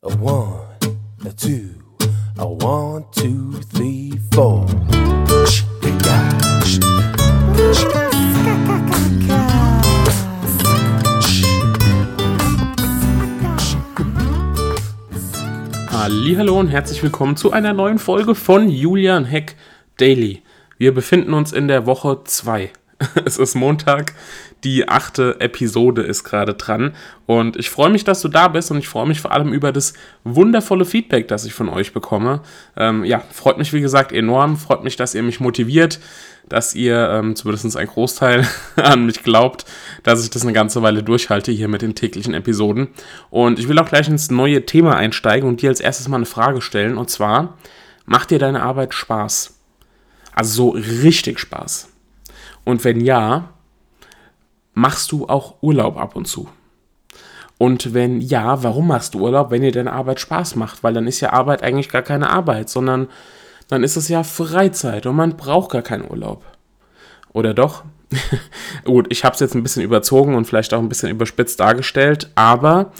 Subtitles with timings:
[0.00, 0.60] A one,
[1.26, 1.74] a two,
[2.38, 4.64] a one, two, three, four.
[15.90, 19.56] Hallo und herzlich willkommen zu einer neuen Folge von Julian Heck
[19.96, 20.44] Daily.
[20.76, 22.70] Wir befinden uns in der Woche 2.
[23.24, 24.14] Es ist Montag,
[24.64, 26.94] die achte Episode ist gerade dran
[27.26, 29.72] und ich freue mich, dass du da bist und ich freue mich vor allem über
[29.72, 29.94] das
[30.24, 32.42] wundervolle Feedback, das ich von euch bekomme.
[32.76, 36.00] Ähm, ja, freut mich wie gesagt enorm, freut mich, dass ihr mich motiviert,
[36.48, 38.46] dass ihr ähm, zumindest ein Großteil
[38.76, 39.64] an mich glaubt,
[40.02, 42.88] dass ich das eine ganze Weile durchhalte hier mit den täglichen Episoden.
[43.30, 46.26] Und ich will auch gleich ins neue Thema einsteigen und dir als erstes mal eine
[46.26, 47.58] Frage stellen und zwar,
[48.06, 49.54] macht dir deine Arbeit Spaß?
[50.34, 51.88] Also so richtig Spaß.
[52.68, 53.48] Und wenn ja,
[54.74, 56.50] machst du auch Urlaub ab und zu?
[57.56, 60.84] Und wenn ja, warum machst du Urlaub, wenn dir deine Arbeit Spaß macht?
[60.84, 63.08] Weil dann ist ja Arbeit eigentlich gar keine Arbeit, sondern
[63.68, 66.44] dann ist es ja Freizeit und man braucht gar keinen Urlaub.
[67.32, 67.84] Oder doch?
[68.84, 72.30] Gut, ich habe es jetzt ein bisschen überzogen und vielleicht auch ein bisschen überspitzt dargestellt,
[72.34, 72.92] aber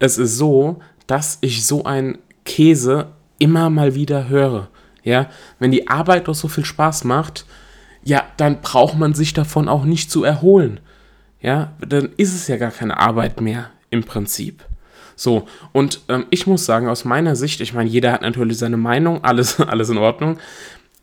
[0.00, 4.70] es ist so, dass ich so einen Käse immer mal wieder höre.
[5.04, 7.46] Ja, wenn die Arbeit doch so viel Spaß macht,
[8.04, 10.80] ja, dann braucht man sich davon auch nicht zu erholen.
[11.40, 14.64] Ja, dann ist es ja gar keine Arbeit mehr im Prinzip.
[15.16, 18.76] So, und ähm, ich muss sagen, aus meiner Sicht, ich meine, jeder hat natürlich seine
[18.76, 20.38] Meinung, alles, alles in Ordnung,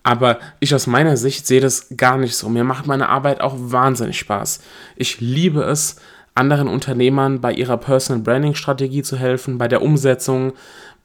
[0.03, 2.49] aber ich aus meiner Sicht sehe das gar nicht so.
[2.49, 4.61] Mir macht meine Arbeit auch wahnsinnig Spaß.
[4.95, 5.97] Ich liebe es,
[6.33, 10.53] anderen Unternehmern bei ihrer Personal Branding Strategie zu helfen, bei der Umsetzung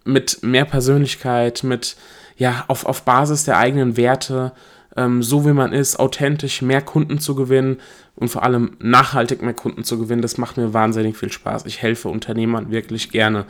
[0.04, 1.96] mit mehr Persönlichkeit, mit,
[2.36, 4.52] ja, auf, auf Basis der eigenen Werte
[4.96, 7.78] ähm, so wie man ist, authentisch mehr Kunden zu gewinnen
[8.14, 10.22] und vor allem nachhaltig mehr Kunden zu gewinnen.
[10.22, 11.66] Das macht mir wahnsinnig viel Spaß.
[11.66, 13.44] Ich helfe Unternehmern wirklich gerne.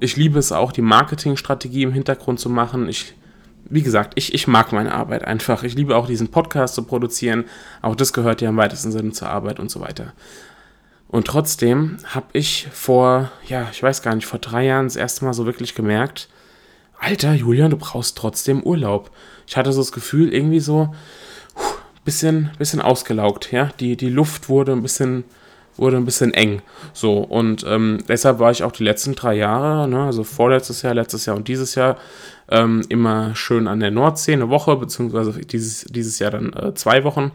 [0.00, 2.88] Ich liebe es auch, die Marketingstrategie im Hintergrund zu machen.
[2.88, 3.14] Ich,
[3.68, 5.62] wie gesagt, ich, ich mag meine Arbeit einfach.
[5.62, 7.44] Ich liebe auch diesen Podcast zu produzieren.
[7.82, 10.14] Auch das gehört ja im weitesten Sinne zur Arbeit und so weiter.
[11.08, 15.24] Und trotzdem habe ich vor, ja, ich weiß gar nicht, vor drei Jahren das erste
[15.24, 16.28] Mal so wirklich gemerkt,
[17.00, 19.10] Alter, Julian, du brauchst trotzdem Urlaub.
[19.46, 20.94] Ich hatte so das Gefühl, irgendwie so,
[22.04, 23.70] bisschen, bisschen ausgelaugt, ja.
[23.80, 25.24] Die, die Luft wurde ein bisschen,
[25.76, 26.60] wurde ein bisschen eng.
[26.92, 30.94] So, und ähm, deshalb war ich auch die letzten drei Jahre, ne, also vorletztes Jahr,
[30.94, 31.96] letztes Jahr und dieses Jahr,
[32.50, 37.04] ähm, immer schön an der Nordsee, eine Woche, beziehungsweise dieses, dieses Jahr dann äh, zwei
[37.04, 37.32] Wochen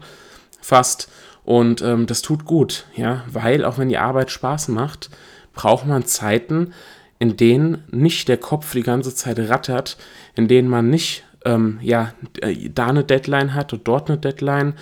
[0.60, 1.08] fast.
[1.44, 5.10] Und ähm, das tut gut, ja, weil auch wenn die Arbeit Spaß macht,
[5.54, 6.72] braucht man Zeiten,
[7.18, 9.96] in denen nicht der Kopf die ganze Zeit rattert,
[10.34, 14.74] in denen man nicht ähm, ja, äh, da eine Deadline hat und dort eine Deadline,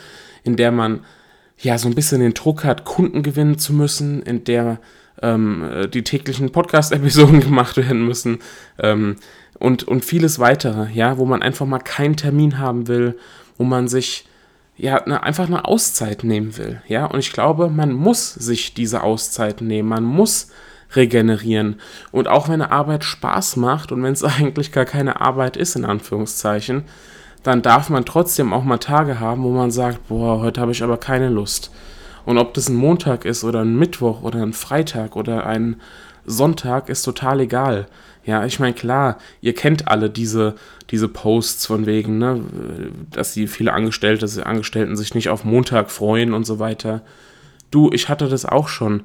[0.43, 1.00] in der man
[1.59, 4.78] ja so ein bisschen den Druck hat, Kunden gewinnen zu müssen, in der
[5.23, 8.41] ähm, äh, die täglichen Podcast-Episoden gemacht werden müssen
[8.78, 9.17] ähm,
[9.59, 13.17] und, und vieles weitere, ja, wo man einfach mal keinen Termin haben will,
[13.56, 14.27] wo man sich
[14.77, 19.05] ja, ne, einfach eine Auszeit nehmen will, ja, und ich glaube, man muss sich diese
[19.05, 20.49] Auszeit nehmen, man muss
[20.97, 21.81] regenerieren.
[22.12, 25.77] Und auch wenn eine Arbeit Spaß macht und wenn es eigentlich gar keine Arbeit ist,
[25.77, 26.84] in Anführungszeichen,
[27.43, 30.82] dann darf man trotzdem auch mal Tage haben, wo man sagt, boah, heute habe ich
[30.82, 31.71] aber keine Lust.
[32.25, 35.81] Und ob das ein Montag ist oder ein Mittwoch oder ein Freitag oder ein
[36.25, 37.87] Sonntag, ist total egal.
[38.25, 40.55] Ja, ich meine, klar, ihr kennt alle diese,
[40.91, 42.41] diese Posts von wegen, ne,
[43.11, 47.03] dass die viele Angestellte, Angestellten sich nicht auf Montag freuen und so weiter.
[47.71, 49.03] Du, ich hatte das auch schon.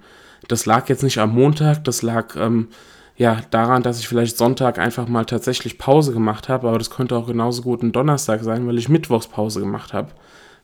[0.48, 2.70] Das lag jetzt nicht am Montag, das lag ähm,
[3.18, 7.16] ja daran, dass ich vielleicht Sonntag einfach mal tatsächlich Pause gemacht habe, aber das könnte
[7.16, 10.12] auch genauso gut ein Donnerstag sein, weil ich Mittwochs Pause gemacht habe.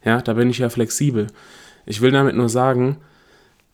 [0.04, 1.28] Ja, da bin ich ja flexibel.
[1.86, 2.98] Ich will damit nur sagen,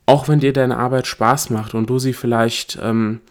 [0.06, 3.22] auch wenn dir deine Arbeit Spaß macht und du sie vielleicht ähm,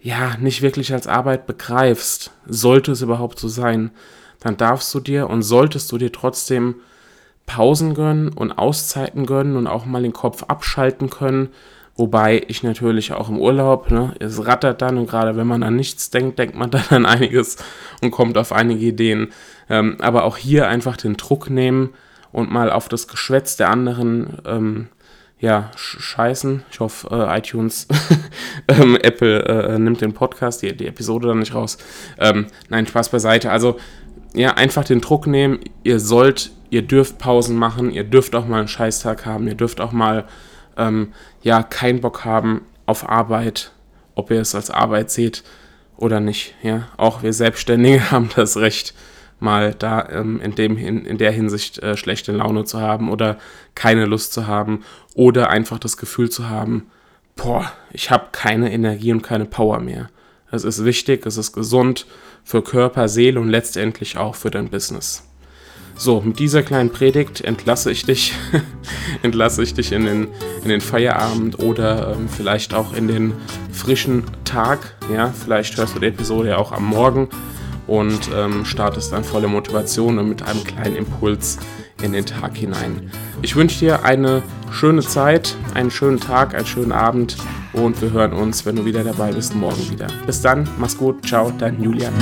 [0.00, 3.90] ja nicht wirklich als Arbeit begreifst, sollte es überhaupt so sein,
[4.40, 6.76] dann darfst du dir und solltest du dir trotzdem
[7.46, 11.50] Pausen gönnen und Auszeiten gönnen und auch mal den Kopf abschalten können
[11.96, 15.76] Wobei ich natürlich auch im Urlaub, ne, es rattert dann und gerade wenn man an
[15.76, 17.56] nichts denkt, denkt man dann an einiges
[18.02, 19.32] und kommt auf einige Ideen.
[19.70, 21.94] Ähm, aber auch hier einfach den Druck nehmen
[22.32, 24.88] und mal auf das Geschwätz der anderen ähm,
[25.38, 26.64] ja, scheißen.
[26.70, 27.86] Ich hoffe, äh, iTunes,
[28.68, 31.78] ähm, Apple äh, nimmt den Podcast, die, die Episode dann nicht raus.
[32.18, 33.50] Ähm, nein, Spaß beiseite.
[33.50, 33.76] Also,
[34.34, 35.60] ja, einfach den Druck nehmen.
[35.82, 39.80] Ihr sollt, ihr dürft Pausen machen, ihr dürft auch mal einen Scheißtag haben, ihr dürft
[39.80, 40.24] auch mal
[40.76, 41.12] ähm,
[41.42, 43.72] ja keinen Bock haben auf Arbeit,
[44.14, 45.42] ob ihr es als Arbeit seht
[45.96, 46.54] oder nicht.
[46.62, 48.94] Ja, auch wir Selbstständige haben das Recht,
[49.40, 53.38] mal da ähm, in, dem, in, in der Hinsicht äh, schlechte Laune zu haben oder
[53.74, 54.84] keine Lust zu haben
[55.14, 56.86] oder einfach das Gefühl zu haben,
[57.36, 60.08] boah, ich habe keine Energie und keine Power mehr.
[60.50, 62.06] Es ist wichtig, es ist gesund
[62.44, 65.28] für Körper, Seele und letztendlich auch für dein Business.
[65.96, 68.34] So, mit dieser kleinen Predigt entlasse ich dich,
[69.22, 70.28] entlasse ich dich in den,
[70.62, 73.32] in den Feierabend oder ähm, vielleicht auch in den
[73.72, 74.96] frischen Tag.
[75.12, 77.28] Ja, vielleicht hörst du die Episode ja auch am Morgen
[77.86, 81.58] und ähm, startest dann voller Motivation und mit einem kleinen Impuls
[82.02, 83.10] in den Tag hinein.
[83.42, 87.36] Ich wünsche dir eine schöne Zeit, einen schönen Tag, einen schönen Abend
[87.72, 90.08] und wir hören uns, wenn du wieder dabei bist, morgen wieder.
[90.26, 92.12] Bis dann, mach's gut, ciao, dein Julian.